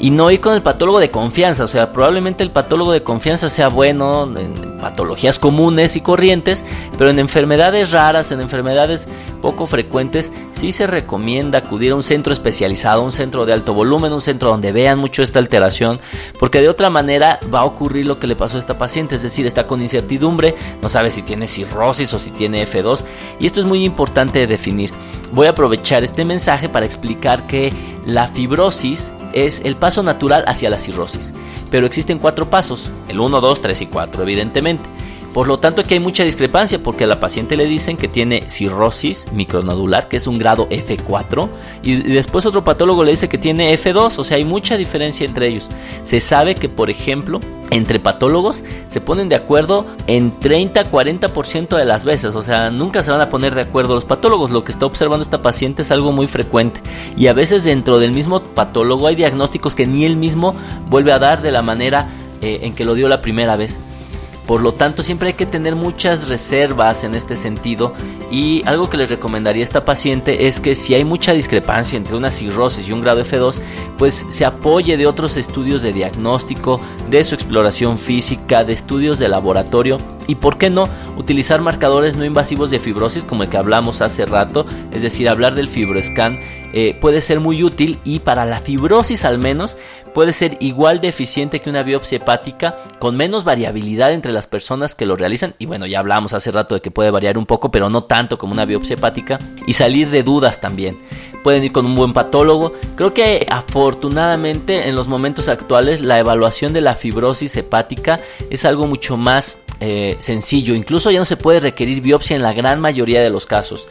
y 0.00 0.10
no 0.10 0.32
ir 0.32 0.40
con 0.40 0.54
el 0.54 0.62
patólogo 0.62 0.98
de 0.98 1.12
confianza. 1.12 1.62
O 1.62 1.68
sea, 1.68 1.92
probablemente 1.92 2.42
el 2.42 2.50
patólogo 2.50 2.90
de 2.90 3.04
confianza 3.04 3.48
sea 3.48 3.68
bueno 3.68 4.24
en 4.36 4.78
patologías 4.78 5.38
comunes 5.38 5.94
y 5.94 6.00
corrientes, 6.00 6.64
pero 6.98 7.10
en 7.10 7.20
enfermedades 7.20 7.92
raras, 7.92 8.32
en 8.32 8.40
enfermedades 8.40 9.06
poco 9.40 9.66
frecuentes, 9.66 10.32
sí 10.50 10.72
se 10.72 10.88
recomienda 10.88 11.58
acudir 11.58 11.92
a 11.92 11.94
un 11.94 12.02
centro 12.02 12.32
especializado, 12.32 13.04
un 13.04 13.12
centro 13.12 13.46
de 13.46 13.52
alto 13.52 13.74
volumen, 13.74 14.12
un 14.12 14.20
centro 14.20 14.50
donde 14.50 14.72
vean 14.72 14.98
mucho 14.98 15.22
esta 15.22 15.38
alteración, 15.38 16.00
porque 16.40 16.60
de 16.60 16.68
otra 16.68 16.90
manera 16.90 17.38
va 17.54 17.60
a 17.60 17.64
ocurrir 17.64 18.06
lo 18.06 18.18
que 18.18 18.26
le 18.26 18.34
pasó 18.34 18.56
a 18.56 18.60
esta 18.60 18.76
paciente, 18.76 19.14
es 19.14 19.22
decir, 19.22 19.46
está 19.46 19.68
con 19.68 19.80
incertidumbre, 19.80 20.56
no 20.82 20.88
sabe 20.88 21.10
si 21.10 21.22
tiene 21.22 21.46
cirrosis 21.46 22.12
o 22.12 22.18
si 22.18 22.30
tiene 22.30 22.66
F2, 22.66 23.00
y 23.38 23.46
esto 23.46 23.60
es 23.60 23.66
muy 23.66 23.84
importante 23.84 24.15
de 24.24 24.46
definir. 24.46 24.90
Voy 25.32 25.46
a 25.46 25.50
aprovechar 25.50 26.02
este 26.02 26.24
mensaje 26.24 26.68
para 26.68 26.86
explicar 26.86 27.46
que 27.46 27.72
la 28.06 28.28
fibrosis 28.28 29.12
es 29.34 29.60
el 29.64 29.76
paso 29.76 30.02
natural 30.02 30.44
hacia 30.46 30.70
la 30.70 30.78
cirrosis, 30.78 31.34
pero 31.70 31.86
existen 31.86 32.18
cuatro 32.18 32.48
pasos, 32.48 32.90
el 33.08 33.20
1, 33.20 33.40
2, 33.40 33.60
3 33.60 33.80
y 33.82 33.86
4 33.86 34.22
evidentemente. 34.22 34.84
Por 35.36 35.48
lo 35.48 35.58
tanto, 35.58 35.82
aquí 35.82 35.92
hay 35.92 36.00
mucha 36.00 36.24
discrepancia 36.24 36.78
porque 36.78 37.04
a 37.04 37.06
la 37.06 37.20
paciente 37.20 37.58
le 37.58 37.66
dicen 37.66 37.98
que 37.98 38.08
tiene 38.08 38.48
cirrosis 38.48 39.30
micronodular, 39.32 40.08
que 40.08 40.16
es 40.16 40.26
un 40.26 40.38
grado 40.38 40.66
F4, 40.70 41.50
y 41.82 41.96
después 41.96 42.46
otro 42.46 42.64
patólogo 42.64 43.04
le 43.04 43.10
dice 43.10 43.28
que 43.28 43.36
tiene 43.36 43.70
F2, 43.74 44.16
o 44.16 44.24
sea, 44.24 44.38
hay 44.38 44.46
mucha 44.46 44.78
diferencia 44.78 45.26
entre 45.26 45.48
ellos. 45.48 45.68
Se 46.04 46.20
sabe 46.20 46.54
que, 46.54 46.70
por 46.70 46.88
ejemplo, 46.88 47.40
entre 47.68 48.00
patólogos 48.00 48.64
se 48.88 49.02
ponen 49.02 49.28
de 49.28 49.34
acuerdo 49.34 49.84
en 50.06 50.32
30-40% 50.40 51.76
de 51.76 51.84
las 51.84 52.06
veces, 52.06 52.34
o 52.34 52.40
sea, 52.40 52.70
nunca 52.70 53.02
se 53.02 53.10
van 53.10 53.20
a 53.20 53.28
poner 53.28 53.54
de 53.54 53.60
acuerdo 53.60 53.94
los 53.94 54.06
patólogos. 54.06 54.50
Lo 54.50 54.64
que 54.64 54.72
está 54.72 54.86
observando 54.86 55.22
esta 55.22 55.42
paciente 55.42 55.82
es 55.82 55.90
algo 55.90 56.12
muy 56.12 56.28
frecuente 56.28 56.80
y 57.14 57.26
a 57.26 57.34
veces 57.34 57.62
dentro 57.62 57.98
del 57.98 58.12
mismo 58.12 58.40
patólogo 58.40 59.06
hay 59.06 59.16
diagnósticos 59.16 59.74
que 59.74 59.86
ni 59.86 60.06
él 60.06 60.16
mismo 60.16 60.56
vuelve 60.88 61.12
a 61.12 61.18
dar 61.18 61.42
de 61.42 61.52
la 61.52 61.60
manera 61.60 62.08
eh, 62.40 62.60
en 62.62 62.74
que 62.74 62.86
lo 62.86 62.94
dio 62.94 63.06
la 63.06 63.20
primera 63.20 63.56
vez. 63.56 63.78
Por 64.46 64.60
lo 64.60 64.72
tanto, 64.72 65.02
siempre 65.02 65.28
hay 65.28 65.34
que 65.34 65.46
tener 65.46 65.74
muchas 65.74 66.28
reservas 66.28 67.02
en 67.04 67.14
este 67.14 67.34
sentido. 67.36 67.92
Y 68.30 68.62
algo 68.66 68.88
que 68.88 68.96
les 68.96 69.10
recomendaría 69.10 69.62
a 69.62 69.64
esta 69.64 69.84
paciente 69.84 70.46
es 70.46 70.60
que 70.60 70.74
si 70.74 70.94
hay 70.94 71.04
mucha 71.04 71.32
discrepancia 71.32 71.96
entre 71.96 72.16
una 72.16 72.30
cirrosis 72.30 72.88
y 72.88 72.92
un 72.92 73.02
grado 73.02 73.22
F2, 73.22 73.56
pues 73.98 74.26
se 74.28 74.44
apoye 74.44 74.96
de 74.96 75.06
otros 75.06 75.36
estudios 75.36 75.82
de 75.82 75.92
diagnóstico, 75.92 76.80
de 77.10 77.24
su 77.24 77.34
exploración 77.34 77.98
física, 77.98 78.64
de 78.64 78.72
estudios 78.72 79.18
de 79.18 79.28
laboratorio 79.28 79.98
y 80.26 80.36
por 80.36 80.58
qué 80.58 80.70
no 80.70 80.88
utilizar 81.16 81.60
marcadores 81.60 82.16
no 82.16 82.24
invasivos 82.24 82.70
de 82.70 82.78
fibrosis 82.78 83.24
como 83.24 83.42
el 83.42 83.48
que 83.48 83.56
hablamos 83.56 84.00
hace 84.00 84.26
rato, 84.26 84.66
es 84.92 85.02
decir, 85.02 85.28
hablar 85.28 85.54
del 85.54 85.68
fibroscan 85.68 86.40
eh, 86.72 86.96
puede 87.00 87.20
ser 87.20 87.40
muy 87.40 87.62
útil 87.62 87.98
y 88.04 88.18
para 88.18 88.44
la 88.44 88.58
fibrosis 88.58 89.24
al 89.24 89.38
menos 89.38 89.78
puede 90.12 90.32
ser 90.32 90.56
igual 90.60 91.00
de 91.00 91.08
eficiente 91.08 91.60
que 91.60 91.70
una 91.70 91.82
biopsia 91.82 92.16
hepática 92.16 92.76
con 92.98 93.16
menos 93.16 93.44
variabilidad 93.44 94.12
entre 94.12 94.32
las 94.32 94.46
personas 94.46 94.94
que 94.94 95.06
lo 95.06 95.16
realizan. 95.16 95.54
Y 95.58 95.66
bueno 95.66 95.86
ya 95.86 96.00
hablamos 96.00 96.32
hace 96.32 96.50
rato 96.50 96.74
de 96.74 96.80
que 96.80 96.90
puede 96.90 97.10
variar 97.10 97.38
un 97.38 97.46
poco 97.46 97.70
pero 97.70 97.88
no 97.88 98.04
tanto 98.04 98.38
como 98.38 98.52
una 98.52 98.64
biopsia 98.64 98.94
hepática. 98.94 99.38
Y 99.66 99.72
salir 99.72 100.10
de 100.10 100.22
dudas 100.22 100.60
también. 100.60 100.96
Pueden 101.42 101.64
ir 101.64 101.72
con 101.72 101.86
un 101.86 101.94
buen 101.94 102.12
patólogo. 102.12 102.72
Creo 102.96 103.14
que 103.14 103.46
afortunadamente 103.50 104.88
en 104.88 104.96
los 104.96 105.06
momentos 105.06 105.48
actuales 105.48 106.02
la 106.02 106.18
evaluación 106.18 106.72
de 106.72 106.80
la 106.80 106.94
fibrosis 106.94 107.56
hepática 107.56 108.18
es 108.50 108.64
algo 108.64 108.86
mucho 108.86 109.16
más 109.16 109.58
eh, 109.80 110.16
sencillo. 110.18 110.74
Incluso 110.74 111.10
ya 111.10 111.18
no 111.18 111.24
se 111.24 111.36
puede 111.36 111.60
requerir 111.60 112.00
biopsia 112.00 112.36
en 112.36 112.42
la 112.42 112.52
gran 112.52 112.80
mayoría 112.80 113.22
de 113.22 113.30
los 113.30 113.46
casos. 113.46 113.86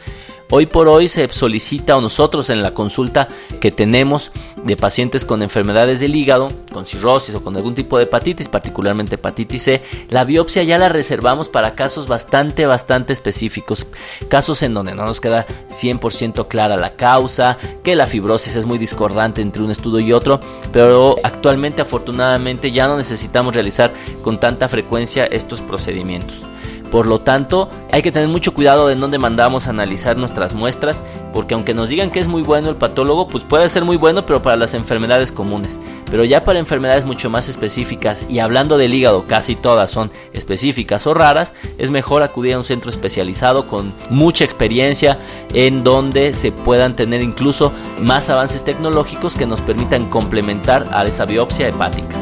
Hoy 0.48 0.66
por 0.66 0.86
hoy 0.86 1.08
se 1.08 1.28
solicita 1.28 1.96
o 1.96 2.00
nosotros 2.00 2.50
en 2.50 2.62
la 2.62 2.72
consulta 2.72 3.26
que 3.58 3.72
tenemos 3.72 4.30
de 4.62 4.76
pacientes 4.76 5.24
con 5.24 5.42
enfermedades 5.42 5.98
del 5.98 6.14
hígado, 6.14 6.46
con 6.72 6.86
cirrosis 6.86 7.34
o 7.34 7.42
con 7.42 7.56
algún 7.56 7.74
tipo 7.74 7.98
de 7.98 8.04
hepatitis, 8.04 8.48
particularmente 8.48 9.16
hepatitis 9.16 9.62
C, 9.62 9.82
la 10.08 10.22
biopsia 10.22 10.62
ya 10.62 10.78
la 10.78 10.88
reservamos 10.88 11.48
para 11.48 11.74
casos 11.74 12.06
bastante, 12.06 12.64
bastante 12.64 13.12
específicos. 13.12 13.88
Casos 14.28 14.62
en 14.62 14.74
donde 14.74 14.94
no 14.94 15.04
nos 15.04 15.20
queda 15.20 15.46
100% 15.68 16.46
clara 16.46 16.76
la 16.76 16.94
causa, 16.94 17.58
que 17.82 17.96
la 17.96 18.06
fibrosis 18.06 18.54
es 18.54 18.66
muy 18.66 18.78
discordante 18.78 19.42
entre 19.42 19.64
un 19.64 19.72
estudio 19.72 19.98
y 19.98 20.12
otro, 20.12 20.38
pero 20.72 21.16
actualmente 21.24 21.82
afortunadamente 21.82 22.70
ya 22.70 22.86
no 22.86 22.96
necesitamos 22.96 23.52
realizar 23.52 23.92
con 24.22 24.38
tanta 24.38 24.68
frecuencia 24.68 25.26
estos 25.26 25.60
procedimientos. 25.60 26.44
Por 26.90 27.06
lo 27.06 27.20
tanto, 27.20 27.68
hay 27.90 28.02
que 28.02 28.12
tener 28.12 28.28
mucho 28.28 28.54
cuidado 28.54 28.86
de 28.86 28.94
dónde 28.94 29.18
mandamos 29.18 29.66
a 29.66 29.70
analizar 29.70 30.16
nuestras 30.16 30.54
muestras, 30.54 31.02
porque 31.32 31.54
aunque 31.54 31.74
nos 31.74 31.88
digan 31.88 32.10
que 32.10 32.20
es 32.20 32.28
muy 32.28 32.42
bueno 32.42 32.68
el 32.68 32.76
patólogo, 32.76 33.26
pues 33.26 33.44
puede 33.44 33.68
ser 33.68 33.84
muy 33.84 33.96
bueno, 33.96 34.24
pero 34.24 34.40
para 34.42 34.56
las 34.56 34.74
enfermedades 34.74 35.32
comunes. 35.32 35.80
Pero 36.10 36.24
ya 36.24 36.44
para 36.44 36.58
enfermedades 36.58 37.04
mucho 37.04 37.28
más 37.28 37.48
específicas, 37.48 38.24
y 38.28 38.38
hablando 38.38 38.78
del 38.78 38.94
hígado, 38.94 39.24
casi 39.26 39.56
todas 39.56 39.90
son 39.90 40.10
específicas 40.32 41.06
o 41.06 41.14
raras, 41.14 41.54
es 41.78 41.90
mejor 41.90 42.22
acudir 42.22 42.54
a 42.54 42.58
un 42.58 42.64
centro 42.64 42.90
especializado 42.90 43.66
con 43.66 43.92
mucha 44.08 44.44
experiencia, 44.44 45.18
en 45.52 45.82
donde 45.82 46.34
se 46.34 46.52
puedan 46.52 46.94
tener 46.96 47.22
incluso 47.22 47.72
más 48.00 48.30
avances 48.30 48.64
tecnológicos 48.64 49.36
que 49.36 49.46
nos 49.46 49.60
permitan 49.60 50.08
complementar 50.08 50.86
a 50.92 51.04
esa 51.04 51.24
biopsia 51.24 51.68
hepática. 51.68 52.16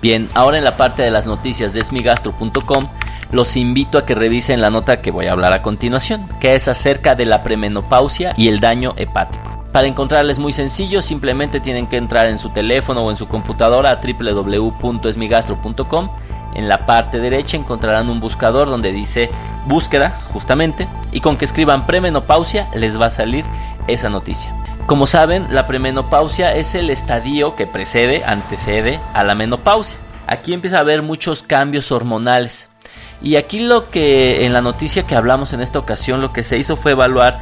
Bien, 0.00 0.28
ahora 0.34 0.58
en 0.58 0.64
la 0.64 0.76
parte 0.76 1.02
de 1.02 1.10
las 1.10 1.26
noticias 1.26 1.72
de 1.72 1.80
esmigastro.com 1.80 2.88
los 3.32 3.56
invito 3.56 3.98
a 3.98 4.06
que 4.06 4.14
revisen 4.14 4.60
la 4.60 4.70
nota 4.70 5.02
que 5.02 5.10
voy 5.10 5.26
a 5.26 5.32
hablar 5.32 5.52
a 5.52 5.62
continuación, 5.62 6.28
que 6.40 6.54
es 6.54 6.68
acerca 6.68 7.16
de 7.16 7.26
la 7.26 7.42
premenopausia 7.42 8.32
y 8.36 8.46
el 8.48 8.60
daño 8.60 8.94
hepático. 8.96 9.66
Para 9.72 9.86
encontrarles 9.86 10.38
muy 10.38 10.52
sencillo, 10.52 11.02
simplemente 11.02 11.60
tienen 11.60 11.88
que 11.88 11.98
entrar 11.98 12.26
en 12.26 12.38
su 12.38 12.48
teléfono 12.50 13.02
o 13.02 13.10
en 13.10 13.16
su 13.16 13.28
computadora 13.28 13.90
a 13.90 14.00
www.esmigastro.com. 14.00 16.10
En 16.54 16.68
la 16.68 16.86
parte 16.86 17.18
derecha 17.18 17.58
encontrarán 17.58 18.08
un 18.08 18.20
buscador 18.20 18.70
donde 18.70 18.92
dice 18.92 19.28
búsqueda, 19.68 20.20
justamente, 20.32 20.88
y 21.12 21.20
con 21.20 21.36
que 21.36 21.44
escriban 21.44 21.86
premenopausia 21.86 22.68
les 22.74 23.00
va 23.00 23.06
a 23.06 23.10
salir 23.10 23.44
esa 23.86 24.08
noticia. 24.08 24.54
Como 24.86 25.06
saben, 25.06 25.46
la 25.50 25.66
premenopausia 25.66 26.54
es 26.54 26.74
el 26.74 26.90
estadio 26.90 27.54
que 27.54 27.66
precede, 27.66 28.24
antecede 28.24 29.00
a 29.12 29.22
la 29.22 29.34
menopausia. 29.34 29.98
Aquí 30.26 30.52
empieza 30.52 30.78
a 30.78 30.80
haber 30.80 31.02
muchos 31.02 31.42
cambios 31.42 31.92
hormonales. 31.92 32.68
Y 33.20 33.36
aquí 33.36 33.60
lo 33.60 33.90
que 33.90 34.46
en 34.46 34.52
la 34.52 34.60
noticia 34.60 35.06
que 35.06 35.14
hablamos 35.14 35.52
en 35.52 35.60
esta 35.60 35.78
ocasión 35.78 36.20
lo 36.20 36.32
que 36.32 36.42
se 36.42 36.56
hizo 36.56 36.76
fue 36.76 36.92
evaluar 36.92 37.38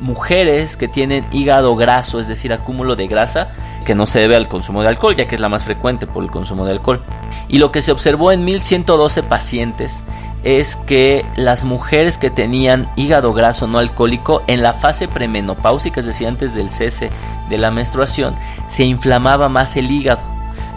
mujeres 0.00 0.76
que 0.76 0.88
tienen 0.88 1.26
hígado 1.32 1.74
graso, 1.76 2.20
es 2.20 2.28
decir, 2.28 2.52
acúmulo 2.52 2.96
de 2.96 3.06
grasa, 3.06 3.48
que 3.84 3.94
no 3.94 4.06
se 4.06 4.20
debe 4.20 4.36
al 4.36 4.48
consumo 4.48 4.82
de 4.82 4.88
alcohol, 4.88 5.16
ya 5.16 5.26
que 5.26 5.34
es 5.34 5.40
la 5.40 5.48
más 5.48 5.64
frecuente 5.64 6.06
por 6.06 6.22
el 6.22 6.30
consumo 6.30 6.64
de 6.64 6.72
alcohol. 6.72 7.02
Y 7.48 7.58
lo 7.58 7.70
que 7.70 7.82
se 7.82 7.92
observó 7.92 8.32
en 8.32 8.44
1112 8.44 9.22
pacientes 9.22 10.02
es 10.46 10.76
que 10.76 11.26
las 11.34 11.64
mujeres 11.64 12.18
que 12.18 12.30
tenían 12.30 12.88
hígado 12.94 13.32
graso 13.32 13.66
no 13.66 13.78
alcohólico 13.78 14.44
en 14.46 14.62
la 14.62 14.74
fase 14.74 15.08
premenopáusica, 15.08 15.98
es 15.98 16.06
decir, 16.06 16.28
antes 16.28 16.54
del 16.54 16.70
cese 16.70 17.10
de 17.48 17.58
la 17.58 17.72
menstruación, 17.72 18.36
se 18.68 18.84
inflamaba 18.84 19.48
más 19.48 19.76
el 19.76 19.90
hígado. 19.90 20.22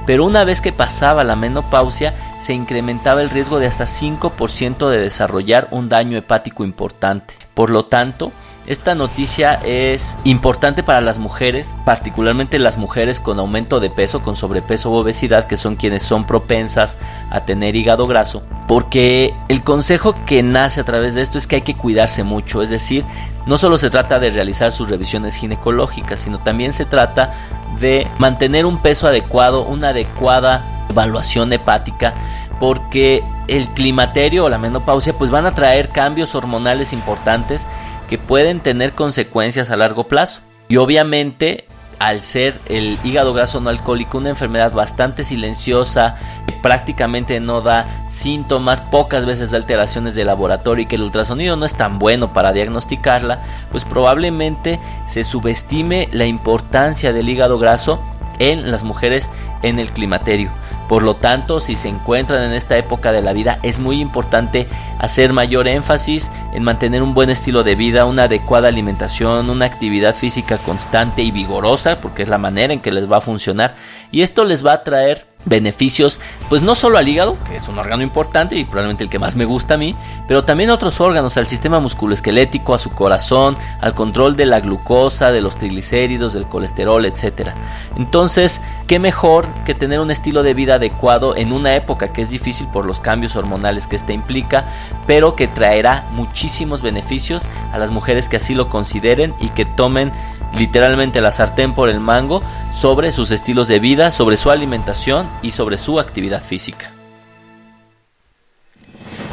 Pero 0.07 0.25
una 0.25 0.43
vez 0.43 0.59
que 0.59 0.73
pasaba 0.73 1.23
la 1.23 1.35
menopausia, 1.35 2.15
se 2.39 2.53
incrementaba 2.53 3.21
el 3.21 3.29
riesgo 3.29 3.59
de 3.59 3.67
hasta 3.67 3.85
5% 3.85 4.89
de 4.89 4.97
desarrollar 4.97 5.67
un 5.69 5.87
daño 5.87 6.17
hepático 6.17 6.63
importante. 6.63 7.35
Por 7.53 7.69
lo 7.69 7.85
tanto, 7.85 8.31
esta 8.67 8.93
noticia 8.93 9.55
es 9.55 10.17
importante 10.23 10.83
para 10.83 11.01
las 11.01 11.17
mujeres, 11.17 11.75
particularmente 11.85 12.59
las 12.59 12.77
mujeres 12.77 13.19
con 13.19 13.39
aumento 13.39 13.79
de 13.79 13.89
peso, 13.89 14.21
con 14.21 14.35
sobrepeso 14.35 14.91
o 14.91 14.99
obesidad, 14.99 15.45
que 15.45 15.57
son 15.57 15.75
quienes 15.75 16.03
son 16.03 16.25
propensas 16.25 16.99
a 17.31 17.45
tener 17.45 17.75
hígado 17.75 18.05
graso, 18.05 18.43
porque 18.67 19.33
el 19.47 19.63
consejo 19.63 20.13
que 20.25 20.43
nace 20.43 20.81
a 20.81 20.85
través 20.85 21.15
de 21.15 21.21
esto 21.21 21.37
es 21.37 21.47
que 21.47 21.55
hay 21.55 21.61
que 21.61 21.77
cuidarse 21.77 22.23
mucho, 22.23 22.61
es 22.61 22.69
decir, 22.69 23.05
no 23.47 23.57
solo 23.57 23.77
se 23.77 23.89
trata 23.89 24.19
de 24.19 24.29
realizar 24.29 24.71
sus 24.71 24.89
revisiones 24.89 25.35
ginecológicas, 25.35 26.19
sino 26.19 26.39
también 26.39 26.71
se 26.71 26.85
trata 26.85 27.33
de 27.79 28.07
mantener 28.19 28.65
un 28.65 28.81
peso 28.81 29.07
adecuado, 29.07 29.65
una 29.65 29.89
adecuada 29.89 30.85
evaluación 30.89 31.53
hepática, 31.53 32.13
porque 32.59 33.23
el 33.47 33.69
climaterio 33.69 34.45
o 34.45 34.49
la 34.49 34.57
menopausia 34.57 35.13
pues 35.13 35.31
van 35.31 35.45
a 35.45 35.55
traer 35.55 35.89
cambios 35.89 36.35
hormonales 36.35 36.93
importantes 36.93 37.65
que 38.09 38.17
pueden 38.17 38.59
tener 38.59 38.93
consecuencias 38.93 39.69
a 39.69 39.77
largo 39.77 40.07
plazo. 40.07 40.41
Y 40.67 40.77
obviamente 40.77 41.65
al 41.99 42.21
ser 42.21 42.59
el 42.67 42.97
hígado 43.03 43.33
graso 43.33 43.59
no 43.59 43.69
alcohólico 43.69 44.17
una 44.17 44.29
enfermedad 44.29 44.71
bastante 44.71 45.25
silenciosa, 45.25 46.15
que 46.47 46.53
prácticamente 46.53 47.39
no 47.41 47.61
da 47.61 48.07
síntomas, 48.09 48.79
pocas 48.79 49.25
veces 49.25 49.51
da 49.51 49.57
alteraciones 49.57 50.15
de 50.15 50.23
laboratorio 50.23 50.83
y 50.83 50.85
que 50.87 50.95
el 50.95 51.03
ultrasonido 51.03 51.57
no 51.57 51.65
es 51.65 51.73
tan 51.73 51.99
bueno 51.99 52.31
para 52.31 52.53
diagnosticarla, 52.53 53.43
pues 53.69 53.83
probablemente 53.83 54.79
se 55.05 55.23
subestime 55.23 56.07
la 56.13 56.25
importancia 56.25 57.11
del 57.11 57.27
hígado 57.27 57.59
graso 57.59 57.99
en 58.39 58.71
las 58.71 58.83
mujeres 58.83 59.29
en 59.61 59.77
el 59.77 59.91
climaterio. 59.91 60.49
Por 60.89 61.03
lo 61.03 61.15
tanto, 61.15 61.59
si 61.59 61.75
se 61.75 61.87
encuentran 61.87 62.41
en 62.41 62.53
esta 62.53 62.75
época 62.75 63.11
de 63.11 63.21
la 63.21 63.31
vida, 63.31 63.59
es 63.61 63.79
muy 63.79 64.01
importante 64.01 64.67
hacer 64.97 65.33
mayor 65.33 65.67
énfasis 65.67 66.31
en 66.51 66.63
mantener 66.63 67.03
un 67.03 67.13
buen 67.13 67.29
estilo 67.29 67.61
de 67.61 67.75
vida, 67.75 68.05
una 68.05 68.23
adecuada 68.23 68.69
alimentación, 68.69 69.51
una 69.51 69.65
actividad 69.65 70.15
física 70.15 70.57
constante 70.57 71.21
y 71.21 71.29
vigorosa, 71.29 72.01
porque 72.01 72.23
es 72.23 72.29
la 72.29 72.39
manera 72.39 72.73
en 72.73 72.79
que 72.79 72.91
les 72.91 73.09
va 73.09 73.17
a 73.17 73.21
funcionar. 73.21 73.75
Y 74.11 74.23
esto 74.23 74.45
les 74.45 74.65
va 74.65 74.73
a 74.73 74.83
traer 74.83 75.28
beneficios, 75.45 76.19
pues 76.49 76.61
no 76.61 76.75
solo 76.75 76.97
al 76.97 77.07
hígado, 77.07 77.37
que 77.45 77.55
es 77.55 77.67
un 77.67 77.77
órgano 77.79 78.03
importante 78.03 78.55
y 78.55 78.65
probablemente 78.65 79.03
el 79.03 79.09
que 79.09 79.19
más 79.19 79.35
me 79.35 79.45
gusta 79.45 79.75
a 79.75 79.77
mí, 79.77 79.95
pero 80.27 80.43
también 80.43 80.69
a 80.69 80.73
otros 80.73 80.99
órganos, 80.99 81.37
al 81.37 81.47
sistema 81.47 81.79
musculoesquelético, 81.79 82.73
a 82.73 82.79
su 82.79 82.91
corazón, 82.91 83.57
al 83.79 83.93
control 83.93 84.35
de 84.35 84.45
la 84.45 84.59
glucosa, 84.59 85.31
de 85.31 85.41
los 85.41 85.57
triglicéridos, 85.57 86.33
del 86.33 86.47
colesterol, 86.47 87.05
etcétera. 87.05 87.55
Entonces, 87.95 88.61
qué 88.87 88.99
mejor 88.99 89.47
que 89.65 89.73
tener 89.73 90.01
un 90.01 90.11
estilo 90.11 90.43
de 90.43 90.53
vida 90.53 90.75
adecuado 90.75 91.35
en 91.35 91.53
una 91.53 91.75
época 91.75 92.11
que 92.11 92.21
es 92.21 92.29
difícil 92.29 92.67
por 92.67 92.85
los 92.85 92.99
cambios 92.99 93.35
hormonales 93.35 93.87
que 93.87 93.95
este 93.95 94.13
implica, 94.13 94.65
pero 95.07 95.35
que 95.35 95.47
traerá 95.47 96.05
muchísimos 96.11 96.81
beneficios 96.81 97.47
a 97.71 97.77
las 97.77 97.91
mujeres 97.91 98.27
que 98.27 98.37
así 98.37 98.55
lo 98.55 98.67
consideren 98.67 99.33
y 99.39 99.49
que 99.49 99.65
tomen 99.65 100.11
literalmente 100.57 101.21
la 101.21 101.31
sartén 101.31 101.73
por 101.73 101.89
el 101.89 101.99
mango 101.99 102.41
sobre 102.73 103.11
sus 103.11 103.31
estilos 103.31 103.67
de 103.67 103.79
vida, 103.79 104.11
sobre 104.11 104.35
su 104.35 104.49
alimentación 104.49 105.28
y 105.41 105.51
sobre 105.51 105.77
su 105.77 105.99
actividad 105.99 106.43
física. 106.43 106.91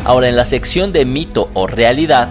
Ahora 0.04 0.28
en 0.28 0.36
la 0.36 0.44
sección 0.44 0.92
de 0.92 1.04
mito 1.04 1.50
o 1.54 1.66
realidad 1.66 2.28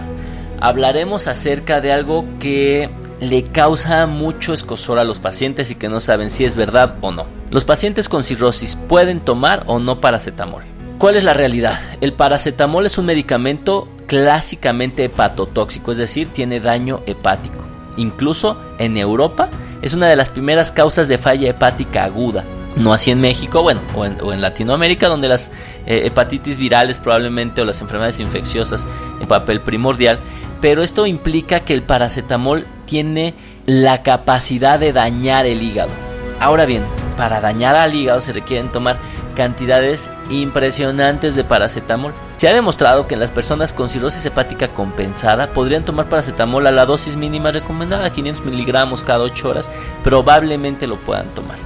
hablaremos 0.60 1.28
acerca 1.28 1.80
de 1.80 1.92
algo 1.92 2.24
que 2.40 2.90
le 3.20 3.44
causa 3.44 4.06
mucho 4.06 4.52
escosor 4.52 4.98
a 4.98 5.04
los 5.04 5.20
pacientes 5.20 5.70
y 5.70 5.74
que 5.74 5.88
no 5.88 6.00
saben 6.00 6.30
si 6.30 6.44
es 6.44 6.54
verdad 6.54 6.96
o 7.00 7.12
no. 7.12 7.26
Los 7.50 7.64
pacientes 7.64 8.08
con 8.08 8.24
cirrosis 8.24 8.76
pueden 8.76 9.20
tomar 9.20 9.64
o 9.66 9.78
no 9.78 10.00
paracetamol. 10.00 10.62
¿Cuál 10.98 11.16
es 11.16 11.24
la 11.24 11.34
realidad? 11.34 11.78
El 12.00 12.14
paracetamol 12.14 12.86
es 12.86 12.96
un 12.96 13.06
medicamento 13.06 13.88
clásicamente 14.06 15.04
hepatotóxico, 15.04 15.92
es 15.92 15.98
decir, 15.98 16.28
tiene 16.28 16.60
daño 16.60 17.02
hepático. 17.06 17.64
Incluso 17.96 18.58
en 18.78 18.96
Europa 18.96 19.50
es 19.82 19.94
una 19.94 20.08
de 20.08 20.16
las 20.16 20.30
primeras 20.30 20.72
causas 20.72 21.08
de 21.08 21.18
falla 21.18 21.50
hepática 21.50 22.04
aguda. 22.04 22.44
No 22.76 22.92
así 22.92 23.10
en 23.10 23.20
México, 23.20 23.62
bueno, 23.62 23.80
o 23.94 24.32
en, 24.32 24.40
Latinoamérica, 24.40 25.08
donde 25.08 25.28
las 25.28 25.50
eh, 25.86 26.02
hepatitis 26.04 26.58
virales 26.58 26.98
probablemente 26.98 27.62
o 27.62 27.64
las 27.64 27.80
enfermedades 27.80 28.20
infecciosas 28.20 28.86
en 29.18 29.26
papel 29.26 29.60
primordial. 29.60 30.18
Pero 30.60 30.82
esto 30.82 31.06
implica 31.06 31.60
que 31.60 31.72
el 31.72 31.82
paracetamol 31.82 32.66
tiene 32.84 33.34
la 33.64 34.02
capacidad 34.02 34.78
de 34.78 34.92
dañar 34.92 35.46
el 35.46 35.62
hígado. 35.62 35.90
Ahora 36.38 36.66
bien, 36.66 36.82
para 37.16 37.40
dañar 37.40 37.74
al 37.76 37.94
hígado 37.94 38.20
se 38.20 38.34
requieren 38.34 38.70
tomar 38.70 38.98
cantidades 39.34 40.10
impresionantes 40.28 41.34
de 41.34 41.44
paracetamol. 41.44 42.12
Se 42.36 42.48
ha 42.48 42.52
demostrado 42.52 43.06
que 43.06 43.14
en 43.14 43.20
las 43.20 43.30
personas 43.30 43.72
con 43.72 43.88
cirrosis 43.88 44.24
hepática 44.26 44.68
compensada 44.68 45.48
podrían 45.52 45.84
tomar 45.84 46.10
paracetamol 46.10 46.66
a 46.66 46.72
la 46.72 46.84
dosis 46.84 47.16
mínima 47.16 47.52
recomendada, 47.52 48.12
500 48.12 48.44
miligramos 48.44 49.02
cada 49.02 49.20
8 49.20 49.48
horas, 49.48 49.68
probablemente 50.02 50.86
lo 50.86 50.96
puedan 50.96 51.28
tomar. 51.28 51.56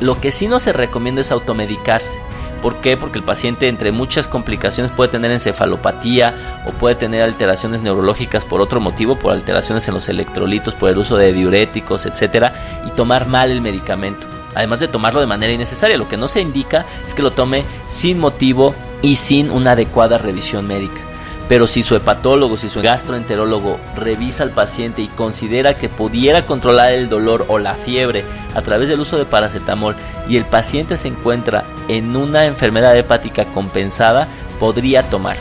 Lo 0.00 0.20
que 0.20 0.32
sí 0.32 0.48
no 0.48 0.58
se 0.60 0.72
recomienda 0.72 1.20
es 1.20 1.32
automedicarse, 1.32 2.18
¿Por 2.64 2.76
qué? 2.76 2.96
Porque 2.96 3.18
el 3.18 3.24
paciente 3.26 3.68
entre 3.68 3.92
muchas 3.92 4.26
complicaciones 4.26 4.90
puede 4.90 5.10
tener 5.10 5.30
encefalopatía 5.30 6.62
o 6.66 6.70
puede 6.70 6.94
tener 6.94 7.20
alteraciones 7.20 7.82
neurológicas 7.82 8.46
por 8.46 8.62
otro 8.62 8.80
motivo, 8.80 9.16
por 9.16 9.34
alteraciones 9.34 9.86
en 9.86 9.92
los 9.92 10.08
electrolitos, 10.08 10.74
por 10.74 10.88
el 10.88 10.96
uso 10.96 11.18
de 11.18 11.34
diuréticos, 11.34 12.06
etcétera, 12.06 12.54
y 12.86 12.90
tomar 12.92 13.28
mal 13.28 13.50
el 13.50 13.60
medicamento. 13.60 14.26
Además 14.54 14.80
de 14.80 14.88
tomarlo 14.88 15.20
de 15.20 15.26
manera 15.26 15.52
innecesaria, 15.52 15.98
lo 15.98 16.08
que 16.08 16.16
no 16.16 16.26
se 16.26 16.40
indica 16.40 16.86
es 17.06 17.12
que 17.12 17.20
lo 17.20 17.32
tome 17.32 17.64
sin 17.86 18.18
motivo 18.18 18.74
y 19.02 19.16
sin 19.16 19.50
una 19.50 19.72
adecuada 19.72 20.16
revisión 20.16 20.66
médica. 20.66 21.02
Pero 21.48 21.66
si 21.66 21.82
su 21.82 21.94
hepatólogo, 21.94 22.56
si 22.56 22.68
su 22.68 22.80
gastroenterólogo 22.80 23.78
revisa 23.96 24.42
al 24.42 24.50
paciente 24.50 25.02
y 25.02 25.08
considera 25.08 25.74
que 25.74 25.90
pudiera 25.90 26.46
controlar 26.46 26.92
el 26.92 27.08
dolor 27.08 27.44
o 27.48 27.58
la 27.58 27.74
fiebre 27.74 28.24
a 28.54 28.62
través 28.62 28.88
del 28.88 29.00
uso 29.00 29.18
de 29.18 29.26
paracetamol 29.26 29.94
y 30.26 30.38
el 30.38 30.46
paciente 30.46 30.96
se 30.96 31.08
encuentra 31.08 31.64
en 31.88 32.16
una 32.16 32.46
enfermedad 32.46 32.96
hepática 32.96 33.44
compensada, 33.46 34.26
podría 34.58 35.02
tomar. 35.10 35.36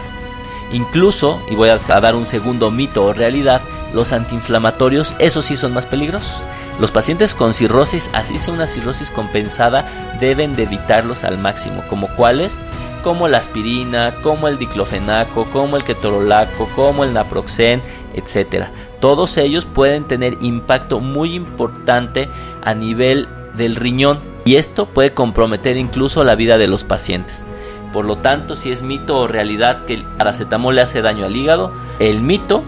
Incluso, 0.74 1.40
y 1.50 1.56
voy 1.56 1.70
a 1.70 1.78
dar 1.78 2.16
un 2.16 2.26
segundo 2.26 2.70
mito 2.70 3.06
o 3.06 3.14
realidad, 3.14 3.62
los 3.94 4.12
antiinflamatorios, 4.12 5.16
esos 5.20 5.46
sí 5.46 5.56
son 5.56 5.74
más 5.74 5.86
peligrosos. 5.86 6.42
Los 6.80 6.92
pacientes 6.92 7.36
con 7.36 7.54
cirrosis, 7.54 8.10
así 8.14 8.40
sea 8.40 8.54
una 8.54 8.66
cirrosis 8.66 9.12
compensada, 9.12 9.86
deben 10.20 10.56
de 10.56 10.64
evitarlos 10.64 11.24
al 11.24 11.38
máximo, 11.38 11.84
como 11.88 12.08
cuáles, 12.16 12.58
como 13.04 13.28
la 13.28 13.38
aspirina, 13.38 14.16
como 14.24 14.48
el 14.48 14.58
diclofenaco, 14.58 15.46
como 15.46 15.78
el 15.78 15.84
ketorolaco, 15.84 16.68
como 16.76 17.04
el 17.04 17.14
naproxen, 17.14 17.82
etc. 18.16 18.68
Todos 19.00 19.38
ellos 19.38 19.66
pueden 19.66 20.06
tener 20.06 20.38
impacto 20.42 21.00
muy 21.00 21.36
importante 21.36 22.30
a 22.64 22.74
nivel 22.74 23.28
del 23.56 23.76
riñón 23.76 24.22
y 24.46 24.56
esto 24.56 24.88
puede 24.88 25.14
comprometer 25.14 25.78
incluso 25.78 26.24
la 26.24 26.36
vida 26.36 26.58
de 26.58 26.68
los 26.68 26.84
pacientes. 26.84 27.46
Por 27.92 28.06
lo 28.06 28.18
tanto, 28.18 28.56
si 28.56 28.72
es 28.72 28.82
mito 28.82 29.20
o 29.20 29.28
realidad 29.28 29.86
que 29.86 29.94
el 29.94 30.04
paracetamol 30.04 30.76
le 30.76 30.82
hace 30.82 31.04
daño 31.04 31.26
al 31.26 31.36
hígado, 31.36 31.72
el 32.00 32.22
mito 32.22 32.64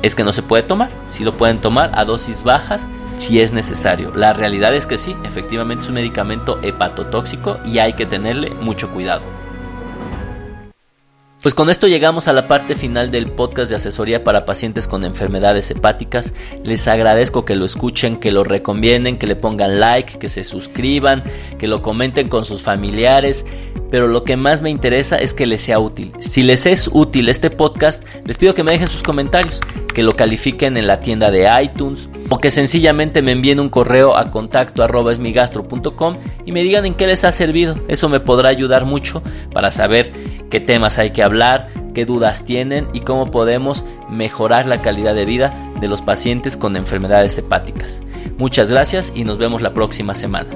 es 0.00 0.14
que 0.14 0.24
no 0.24 0.32
se 0.32 0.42
puede 0.42 0.62
tomar. 0.62 0.90
Si 1.04 1.22
lo 1.22 1.36
pueden 1.36 1.60
tomar 1.60 1.90
a 1.94 2.06
dosis 2.06 2.42
bajas 2.44 2.88
si 3.18 3.40
es 3.40 3.52
necesario. 3.52 4.12
La 4.14 4.32
realidad 4.32 4.74
es 4.74 4.86
que 4.86 4.96
sí, 4.96 5.14
efectivamente 5.24 5.84
es 5.84 5.88
un 5.88 5.96
medicamento 5.96 6.58
hepatotóxico 6.62 7.58
y 7.66 7.78
hay 7.78 7.92
que 7.92 8.06
tenerle 8.06 8.54
mucho 8.54 8.90
cuidado. 8.90 9.39
Pues 11.42 11.54
con 11.54 11.70
esto 11.70 11.86
llegamos 11.86 12.28
a 12.28 12.34
la 12.34 12.46
parte 12.46 12.76
final 12.76 13.10
del 13.10 13.30
podcast 13.30 13.70
de 13.70 13.76
asesoría 13.76 14.24
para 14.24 14.44
pacientes 14.44 14.86
con 14.86 15.04
enfermedades 15.04 15.70
hepáticas. 15.70 16.34
Les 16.64 16.86
agradezco 16.86 17.46
que 17.46 17.56
lo 17.56 17.64
escuchen, 17.64 18.18
que 18.18 18.30
lo 18.30 18.44
recomienden, 18.44 19.16
que 19.16 19.26
le 19.26 19.36
pongan 19.36 19.80
like, 19.80 20.18
que 20.18 20.28
se 20.28 20.44
suscriban, 20.44 21.22
que 21.58 21.66
lo 21.66 21.80
comenten 21.80 22.28
con 22.28 22.44
sus 22.44 22.60
familiares. 22.60 23.46
Pero 23.90 24.06
lo 24.06 24.22
que 24.22 24.36
más 24.36 24.60
me 24.60 24.68
interesa 24.68 25.16
es 25.16 25.32
que 25.32 25.46
les 25.46 25.62
sea 25.62 25.78
útil. 25.78 26.12
Si 26.18 26.42
les 26.42 26.66
es 26.66 26.90
útil 26.92 27.30
este 27.30 27.50
podcast, 27.50 28.04
les 28.26 28.36
pido 28.36 28.54
que 28.54 28.62
me 28.62 28.72
dejen 28.72 28.88
sus 28.88 29.02
comentarios, 29.02 29.60
que 29.94 30.02
lo 30.02 30.14
califiquen 30.16 30.76
en 30.76 30.86
la 30.86 31.00
tienda 31.00 31.30
de 31.30 31.48
iTunes 31.62 32.10
o 32.28 32.38
que 32.38 32.50
sencillamente 32.50 33.22
me 33.22 33.32
envíen 33.32 33.60
un 33.60 33.70
correo 33.70 34.14
a 34.14 34.30
contacto 34.30 34.82
arroba 34.82 35.14
y 35.14 36.52
me 36.52 36.62
digan 36.62 36.86
en 36.86 36.94
qué 36.94 37.06
les 37.06 37.24
ha 37.24 37.32
servido. 37.32 37.76
Eso 37.88 38.10
me 38.10 38.20
podrá 38.20 38.50
ayudar 38.50 38.84
mucho 38.84 39.22
para 39.52 39.70
saber 39.70 40.12
qué 40.50 40.60
temas 40.60 40.98
hay 40.98 41.10
que 41.10 41.22
hablar, 41.22 41.68
qué 41.94 42.04
dudas 42.04 42.44
tienen 42.44 42.88
y 42.92 43.00
cómo 43.00 43.30
podemos 43.30 43.84
mejorar 44.08 44.66
la 44.66 44.82
calidad 44.82 45.14
de 45.14 45.24
vida 45.24 45.54
de 45.80 45.88
los 45.88 46.02
pacientes 46.02 46.56
con 46.56 46.76
enfermedades 46.76 47.38
hepáticas. 47.38 48.02
Muchas 48.36 48.70
gracias 48.70 49.12
y 49.14 49.24
nos 49.24 49.38
vemos 49.38 49.62
la 49.62 49.72
próxima 49.72 50.14
semana. 50.14 50.50